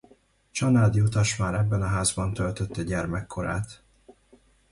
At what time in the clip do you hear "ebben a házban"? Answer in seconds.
1.53-2.33